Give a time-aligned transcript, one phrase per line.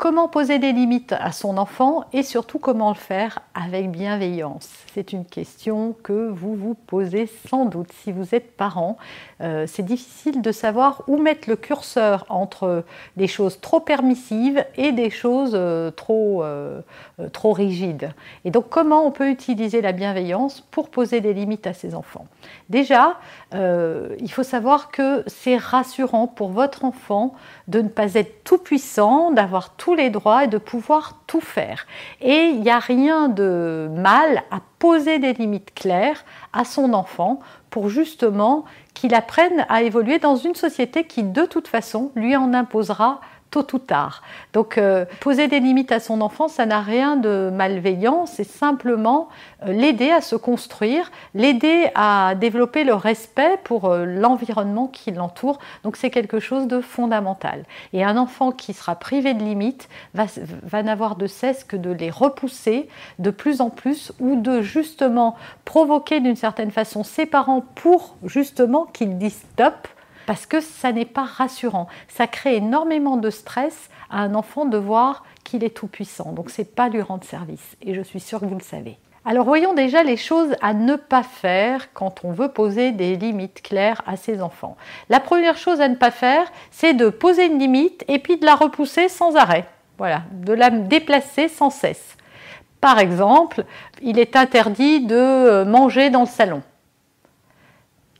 [0.00, 5.12] Comment poser des limites à son enfant et surtout comment le faire avec bienveillance C'est
[5.12, 8.96] une question que vous vous posez sans doute si vous êtes parent.
[9.42, 12.82] Euh, c'est difficile de savoir où mettre le curseur entre
[13.18, 16.80] des choses trop permissives et des choses euh, trop, euh,
[17.34, 18.14] trop rigides.
[18.46, 22.24] Et donc comment on peut utiliser la bienveillance pour poser des limites à ses enfants?
[22.70, 23.18] Déjà,
[23.52, 27.34] il faut savoir que c'est rassurant pour votre enfant
[27.68, 31.86] de ne pas être tout puissant, d'avoir tout les droits et de pouvoir tout faire.
[32.20, 37.40] Et il n'y a rien de mal à poser des limites claires à son enfant
[37.70, 42.52] pour justement qu'il apprenne à évoluer dans une société qui de toute façon lui en
[42.52, 43.20] imposera
[43.50, 44.22] tôt ou tard.
[44.52, 49.28] Donc euh, poser des limites à son enfant, ça n'a rien de malveillant, c'est simplement
[49.66, 55.58] euh, l'aider à se construire, l'aider à développer le respect pour euh, l'environnement qui l'entoure.
[55.84, 57.64] Donc c'est quelque chose de fondamental.
[57.92, 60.26] Et un enfant qui sera privé de limites va,
[60.62, 65.36] va n'avoir de cesse que de les repousser de plus en plus ou de justement
[65.64, 69.88] provoquer d'une certaine façon ses parents pour justement qu'ils disent stop
[70.30, 71.88] parce que ça n'est pas rassurant.
[72.06, 76.30] Ça crée énormément de stress à un enfant de voir qu'il est tout puissant.
[76.30, 77.76] Donc c'est pas lui rendre service.
[77.82, 78.96] Et je suis sûre que vous le savez.
[79.24, 83.60] Alors voyons déjà les choses à ne pas faire quand on veut poser des limites
[83.60, 84.76] claires à ses enfants.
[85.08, 88.46] La première chose à ne pas faire, c'est de poser une limite et puis de
[88.46, 89.66] la repousser sans arrêt.
[89.98, 92.16] Voilà, de la déplacer sans cesse.
[92.80, 93.64] Par exemple,
[94.00, 96.62] il est interdit de manger dans le salon.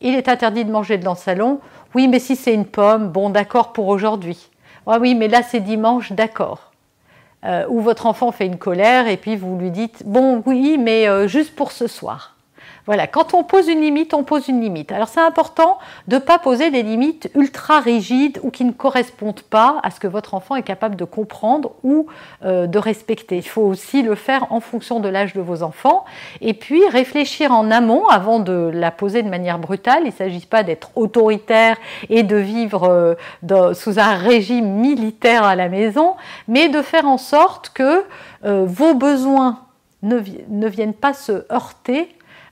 [0.00, 1.60] Il est interdit de manger dans le salon.
[1.94, 4.48] Oui, mais si c'est une pomme, bon, d'accord pour aujourd'hui.
[4.86, 6.72] Ah oui, mais là c'est dimanche, d'accord.
[7.44, 11.08] Euh, ou votre enfant fait une colère et puis vous lui dites, bon, oui, mais
[11.08, 12.29] euh, juste pour ce soir.
[12.90, 14.90] Voilà, quand on pose une limite, on pose une limite.
[14.90, 15.78] Alors c'est important
[16.08, 20.00] de ne pas poser des limites ultra rigides ou qui ne correspondent pas à ce
[20.00, 22.08] que votre enfant est capable de comprendre ou
[22.44, 23.36] euh, de respecter.
[23.36, 26.04] Il faut aussi le faire en fonction de l'âge de vos enfants
[26.40, 30.00] et puis réfléchir en amont avant de la poser de manière brutale.
[30.02, 31.76] Il ne s'agit pas d'être autoritaire
[32.08, 32.88] et de vivre
[33.52, 36.16] euh, sous un régime militaire à la maison,
[36.48, 38.04] mais de faire en sorte que
[38.44, 39.60] euh, vos besoins
[40.02, 42.08] ne viennent pas se heurter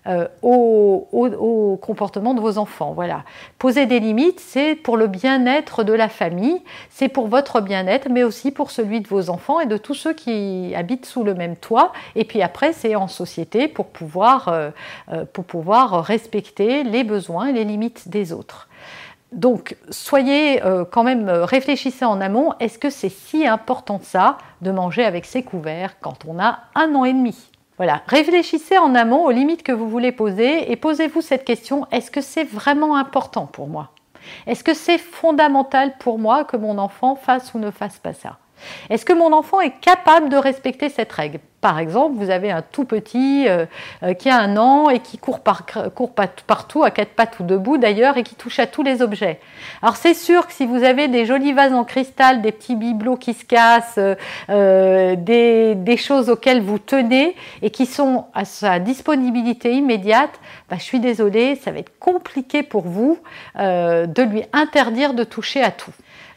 [0.08, 2.92] euh, au, comportement de vos enfants.
[2.94, 3.24] Voilà.
[3.58, 8.22] Poser des limites, c'est pour le bien-être de la famille, c'est pour votre bien-être, mais
[8.22, 11.56] aussi pour celui de vos enfants et de tous ceux qui habitent sous le même
[11.56, 11.92] toit.
[12.14, 14.70] Et puis après, c'est en société pour pouvoir, euh,
[15.12, 18.68] euh, pour pouvoir respecter les besoins et les limites des autres.
[19.32, 25.04] Donc, soyez quand même, réfléchissez en amont, est-ce que c'est si important ça de manger
[25.04, 27.36] avec ses couverts quand on a un an et demi?
[27.78, 32.10] Voilà, réfléchissez en amont aux limites que vous voulez poser et posez-vous cette question, est-ce
[32.10, 33.92] que c'est vraiment important pour moi?
[34.46, 38.38] Est-ce que c'est fondamental pour moi que mon enfant fasse ou ne fasse pas ça?
[38.90, 41.38] Est-ce que mon enfant est capable de respecter cette règle?
[41.60, 43.66] Par exemple, vous avez un tout petit euh,
[44.04, 48.16] euh, qui a un an et qui court, partout, à quatre pattes ou debout d'ailleurs,
[48.16, 49.40] et qui touche à tous les objets.
[49.82, 53.16] Alors c'est sûr que si vous avez des jolis vases en cristal, des petits bibelots
[53.16, 53.98] qui se cassent,
[54.50, 60.38] euh, des, choses auxquelles vous tenez et qui sont à sa disponibilité immédiate,
[60.70, 63.18] bah, je suis désolée, ça va être compliqué pour vous
[63.56, 65.90] de lui interdire de toucher à tout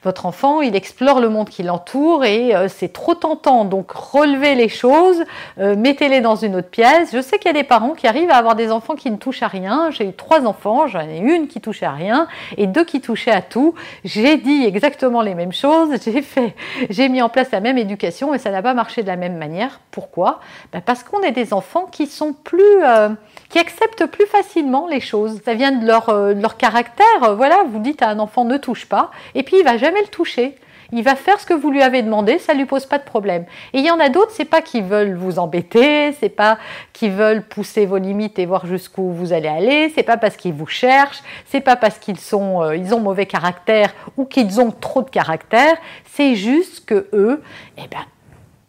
[0.04, 3.66] votre enfant, il explore le monde qui l'entoure et c'est trop tentant.
[3.66, 5.11] Donc relevez les choses,
[5.60, 7.10] euh, mettez-les dans une autre pièce.
[7.14, 9.18] Je sais qu'il y a des parents qui arrivent à avoir des enfants qui ne
[9.18, 9.90] touchent à rien.
[9.92, 12.28] J'ai eu trois enfants, j'en ai une qui touchait à rien
[12.58, 13.74] et deux qui touchaient à tout.
[14.04, 16.56] J'ai dit exactement les mêmes choses, j'ai fait,
[16.90, 19.38] j'ai mis en place la même éducation et ça n'a pas marché de la même
[19.38, 19.80] manière.
[19.92, 20.40] Pourquoi?
[20.74, 23.10] Ben Parce qu'on est des enfants qui sont plus, euh,
[23.50, 25.42] qui acceptent plus facilement les choses.
[25.46, 27.36] Ça vient de leur, leur caractère.
[27.36, 30.08] Voilà, vous dites à un enfant ne touche pas et puis il va jamais le
[30.08, 30.56] toucher.
[30.92, 33.46] Il va faire ce que vous lui avez demandé, ça lui pose pas de problème.
[33.74, 36.58] Et il y en a d'autres, c'est pas qu'ils veulent vous embêter, c'est pas
[36.94, 40.54] qu'ils veulent pousser vos limites et voir jusqu'où vous allez aller, c'est pas parce qu'ils
[40.54, 44.72] vous cherchent, c'est pas parce qu'ils sont, euh, ils ont mauvais caractère ou qu'ils ont
[44.72, 47.42] trop de caractère, c'est juste que eux,
[47.78, 48.06] eh ben,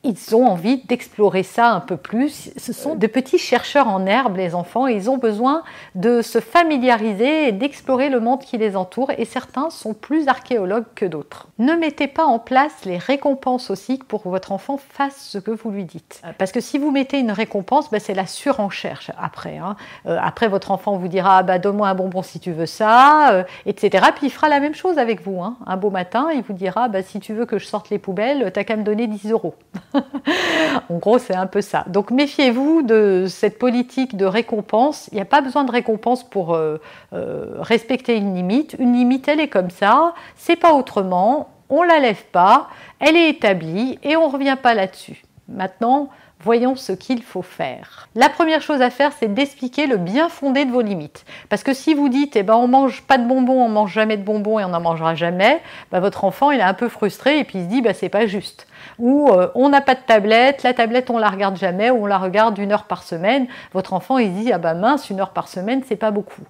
[0.04, 2.50] ils ont envie d'explorer ça un peu plus.
[2.56, 5.62] Ce sont de petits chercheurs en herbe, les enfants, ils ont besoin
[5.94, 10.86] de se familiariser et d'explorer le monde qui les entoure, et certains sont plus archéologues
[10.94, 11.46] que d'autres.
[11.58, 15.50] Ne mettez pas en place les récompenses aussi pour que votre enfant fasse ce que
[15.50, 16.22] vous lui dites.
[16.38, 19.58] Parce que si vous mettez une récompense, ben, c'est la surenchère après.
[19.58, 19.76] Hein.
[20.06, 23.32] Euh, après, votre enfant vous dira ah, bah, Donne-moi un bonbon si tu veux ça,
[23.32, 24.06] euh, etc.
[24.14, 25.42] Puis il fera la même chose avec vous.
[25.42, 25.56] Hein.
[25.66, 28.50] Un beau matin, il vous dira bah, Si tu veux que je sorte les poubelles,
[28.52, 29.54] t'as qu'à me donner 10 euros.
[29.94, 31.84] En gros, c'est un peu ça.
[31.86, 35.08] Donc méfiez-vous de cette politique de récompense.
[35.12, 36.78] Il n'y a pas besoin de récompense pour euh,
[37.12, 38.76] euh, respecter une limite.
[38.78, 40.14] Une limite, elle est comme ça.
[40.36, 41.50] C'est pas autrement.
[41.68, 42.68] On la lève pas.
[43.00, 45.22] Elle est établie et on ne revient pas là-dessus.
[45.48, 46.10] Maintenant,
[46.44, 48.08] Voyons ce qu'il faut faire.
[48.16, 51.24] La première chose à faire, c'est d'expliquer le bien fondé de vos limites.
[51.48, 54.16] Parce que si vous dites, eh ben, on mange pas de bonbons, on mange jamais
[54.16, 55.62] de bonbons et on n'en mangera jamais,
[55.92, 58.26] ben, votre enfant, est un peu frustré et puis il se dit, ben, c'est pas
[58.26, 58.66] juste
[58.98, 62.06] où euh, on n'a pas de tablette, la tablette on la regarde jamais, ou on
[62.06, 63.46] la regarde une heure par semaine.
[63.72, 66.42] Votre enfant il dit ah bah mince une heure par semaine c'est pas beaucoup.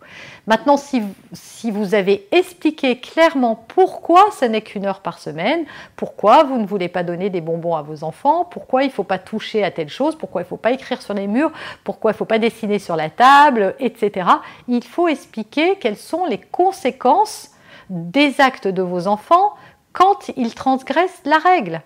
[0.46, 1.02] Maintenant si,
[1.32, 5.64] si vous avez expliqué clairement pourquoi ce n'est qu'une heure par semaine,
[5.96, 9.04] pourquoi vous ne voulez pas donner des bonbons à vos enfants, pourquoi il ne faut
[9.04, 11.52] pas toucher à telle chose, pourquoi il ne faut pas écrire sur les murs,
[11.84, 14.26] pourquoi il ne faut pas dessiner sur la table, etc.
[14.68, 17.50] Il faut expliquer quelles sont les conséquences
[17.90, 19.54] des actes de vos enfants
[19.92, 21.82] quand ils transgressent la règle.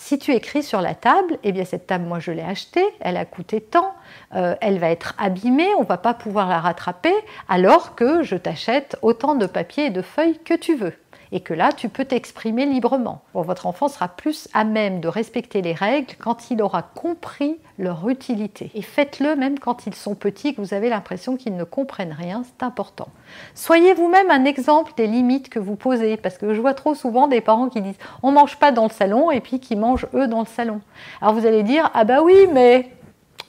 [0.00, 3.16] Si tu écris sur la table, eh bien cette table, moi je l'ai achetée, elle
[3.16, 3.94] a coûté tant,
[4.36, 7.12] euh, elle va être abîmée, on va pas pouvoir la rattraper,
[7.48, 10.94] alors que je t'achète autant de papier et de feuilles que tu veux
[11.32, 13.22] et que là, tu peux t'exprimer librement.
[13.34, 18.08] votre enfant sera plus à même de respecter les règles quand il aura compris leur
[18.08, 18.70] utilité.
[18.74, 22.42] Et faites-le même quand ils sont petits, que vous avez l'impression qu'ils ne comprennent rien,
[22.44, 23.08] c'est important.
[23.54, 27.28] Soyez vous-même un exemple des limites que vous posez, parce que je vois trop souvent
[27.28, 30.26] des parents qui disent on mange pas dans le salon et puis qui mangent eux
[30.26, 30.80] dans le salon.
[31.20, 32.90] Alors vous allez dire ah bah oui, mais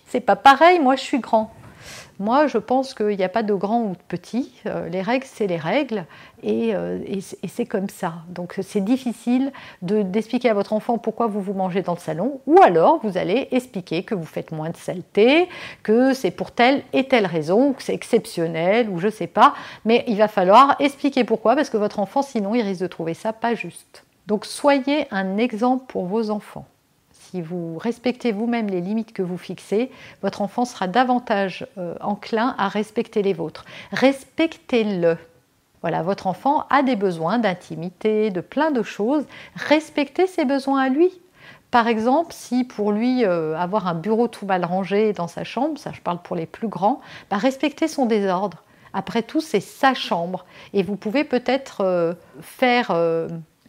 [0.08, 1.52] c'est pas pareil, moi je suis grand.
[2.20, 4.52] Moi, je pense qu'il n'y a pas de grand ou de petit.
[4.66, 6.06] Euh, les règles, c'est les règles
[6.46, 8.16] euh, et, c'est comme ça.
[8.30, 9.52] Donc, c'est difficile
[9.82, 13.48] d'expliquer à votre enfant pourquoi vous vous mangez dans le salon ou alors vous allez
[13.52, 15.48] expliquer que vous faites moins de saleté,
[15.84, 19.54] que c'est pour telle et telle raison, que c'est exceptionnel ou je ne sais pas.
[19.86, 23.14] Mais il va falloir expliquer pourquoi parce que votre enfant, sinon, il risque de trouver
[23.14, 24.04] ça pas juste.
[24.28, 26.66] Donc, soyez un exemple pour vos enfants
[27.30, 29.92] si vous respectez vous-même les limites que vous fixez,
[30.24, 33.66] votre enfant sera davantage euh, enclin à respecter les vôtres.
[33.92, 35.18] Respectez-le.
[35.82, 39.26] Voilà, votre enfant a des besoins d'intimité, de plein de choses.
[39.56, 41.12] Respectez ses besoins à lui.
[41.72, 45.78] Par exemple, si pour lui euh, avoir un bureau tout mal rangé dans sa chambre,
[45.78, 47.00] ça je parle pour les plus grands,
[47.30, 48.64] bah, respectez son désordre.
[48.92, 50.46] Après tout, c'est sa chambre.
[50.74, 52.90] Et vous pouvez peut-être euh, faire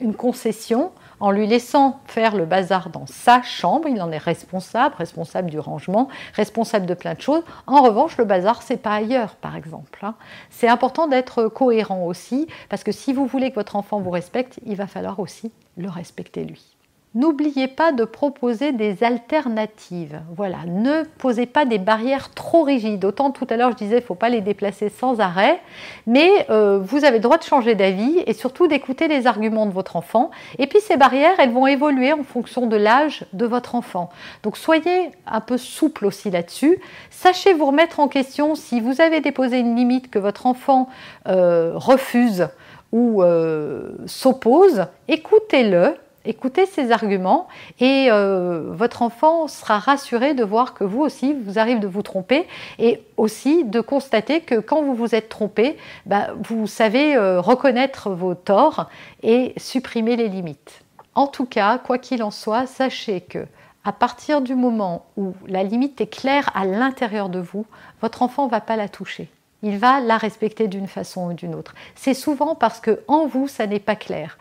[0.00, 4.94] une concession en lui laissant faire le bazar dans sa chambre, il en est responsable,
[4.96, 7.42] responsable du rangement, responsable de plein de choses.
[7.66, 10.00] En revanche, le bazar, c'est pas ailleurs, par exemple.
[10.02, 10.14] Hein.
[10.50, 14.58] C'est important d'être cohérent aussi, parce que si vous voulez que votre enfant vous respecte,
[14.66, 16.79] il va falloir aussi le respecter lui.
[17.16, 20.20] N'oubliez pas de proposer des alternatives.
[20.36, 23.04] Voilà, ne posez pas des barrières trop rigides.
[23.04, 25.60] Autant tout à l'heure je disais, il ne faut pas les déplacer sans arrêt,
[26.06, 29.72] mais euh, vous avez le droit de changer d'avis et surtout d'écouter les arguments de
[29.72, 30.30] votre enfant.
[30.60, 34.10] Et puis ces barrières, elles vont évoluer en fonction de l'âge de votre enfant.
[34.44, 36.78] Donc soyez un peu souple aussi là-dessus.
[37.10, 40.88] Sachez vous remettre en question si vous avez déposé une limite que votre enfant
[41.26, 42.46] euh, refuse
[42.92, 45.96] ou euh, s'oppose, écoutez-le
[46.26, 47.48] Écoutez ces arguments
[47.78, 52.02] et euh, votre enfant sera rassuré de voir que vous aussi, vous arrivez de vous
[52.02, 52.46] tromper
[52.78, 58.10] et aussi de constater que quand vous vous êtes trompé, bah, vous savez euh, reconnaître
[58.10, 58.90] vos torts
[59.22, 60.82] et supprimer les limites.
[61.14, 63.46] En tout cas, quoi qu'il en soit, sachez que
[63.82, 67.64] à partir du moment où la limite est claire à l'intérieur de vous,
[68.02, 69.30] votre enfant ne va pas la toucher.
[69.62, 71.74] Il va la respecter d'une façon ou d'une autre.
[71.94, 74.38] C'est souvent parce que en vous, ça n'est pas clair.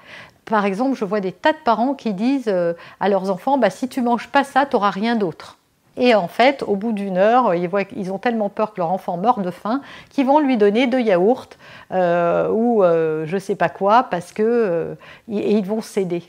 [0.50, 3.70] Par exemple, je vois des tas de parents qui disent euh, à leurs enfants bah,
[3.70, 5.58] si tu manges pas ça, tu n'auras rien d'autre.
[5.96, 9.18] Et en fait, au bout d'une heure, ils, voient, ont tellement peur que leur enfant
[9.18, 11.50] meure de faim qu'ils vont lui donner deux yaourts
[11.92, 14.96] euh, ou euh, je ne sais pas quoi parce que
[15.30, 16.24] et ils vont céder.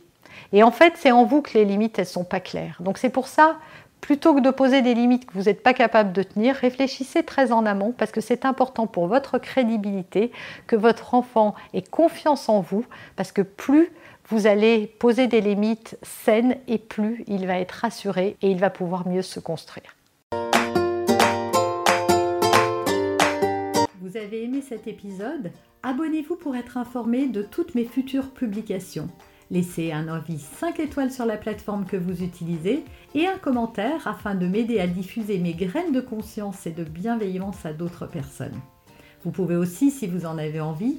[0.52, 2.76] Et en fait, c'est en vous que les limites elles sont pas claires.
[2.80, 3.56] Donc c'est pour ça,
[4.00, 7.52] plutôt que de poser des limites que vous n'êtes pas capable de tenir, réfléchissez très
[7.52, 10.32] en amont parce que c'est important pour votre crédibilité
[10.66, 12.84] que votre enfant ait confiance en vous
[13.16, 13.90] parce que plus
[14.30, 18.70] vous allez poser des limites saines et plus il va être rassuré et il va
[18.70, 19.96] pouvoir mieux se construire.
[24.00, 25.50] Vous avez aimé cet épisode?
[25.82, 29.08] Abonnez-vous pour être informé de toutes mes futures publications.
[29.50, 32.84] Laissez un avis 5 étoiles sur la plateforme que vous utilisez
[33.16, 37.66] et un commentaire afin de m'aider à diffuser mes graines de conscience et de bienveillance
[37.66, 38.60] à d'autres personnes.
[39.24, 40.98] Vous pouvez aussi, si vous en avez envie,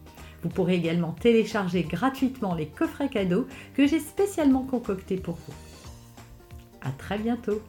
[0.43, 5.53] Vous pourrez également télécharger gratuitement les coffrets cadeaux que j'ai spécialement concoctés pour vous.
[6.81, 7.61] À très bientôt